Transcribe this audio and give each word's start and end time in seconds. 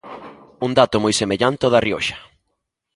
Un 0.65 0.71
dato 0.79 0.97
moi 1.03 1.13
semellante 1.21 1.63
ao 1.63 1.71
da 1.73 1.83
Rioxa. 1.85 2.17